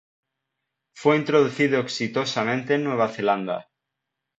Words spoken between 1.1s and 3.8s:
introducido exitosamente en Nueva Zelanda.